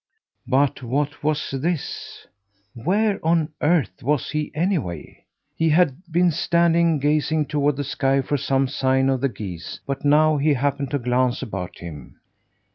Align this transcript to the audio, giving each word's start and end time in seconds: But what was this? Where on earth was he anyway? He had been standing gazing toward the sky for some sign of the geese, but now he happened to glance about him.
But 0.47 0.81
what 0.81 1.21
was 1.23 1.51
this? 1.51 2.25
Where 2.73 3.23
on 3.23 3.49
earth 3.61 4.01
was 4.01 4.31
he 4.31 4.51
anyway? 4.55 5.25
He 5.55 5.69
had 5.69 5.95
been 6.11 6.31
standing 6.31 6.97
gazing 6.97 7.45
toward 7.45 7.75
the 7.77 7.83
sky 7.83 8.23
for 8.23 8.35
some 8.37 8.67
sign 8.67 9.09
of 9.09 9.21
the 9.21 9.29
geese, 9.29 9.79
but 9.85 10.03
now 10.03 10.37
he 10.37 10.55
happened 10.55 10.89
to 10.89 10.97
glance 10.97 11.43
about 11.43 11.77
him. 11.77 12.17